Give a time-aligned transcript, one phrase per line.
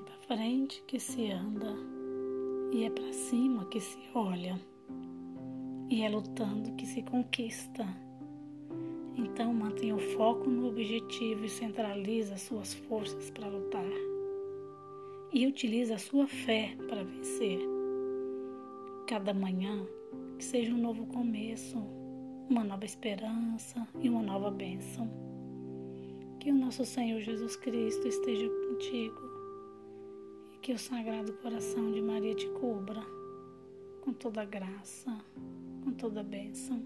[0.00, 1.74] frente que se anda
[2.72, 4.58] e é para cima que se olha.
[5.90, 7.84] E é lutando que se conquista.
[9.14, 13.84] Então mantenha o foco no objetivo e centralize as suas forças para lutar.
[15.32, 17.60] E utilize a sua fé para vencer.
[19.06, 19.86] Cada manhã
[20.38, 21.76] que seja um novo começo,
[22.48, 25.10] uma nova esperança e uma nova bênção.
[26.40, 29.31] Que o nosso Senhor Jesus Cristo esteja contigo
[30.62, 33.02] que o Sagrado Coração de Maria te cubra
[34.00, 35.10] com toda graça,
[35.82, 36.80] com toda bênção.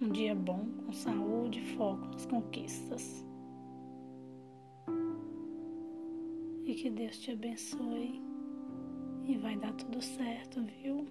[0.00, 3.24] Um dia bom, com saúde foco nas conquistas.
[6.64, 8.20] E que Deus te abençoe.
[9.26, 11.06] E vai dar tudo certo, viu?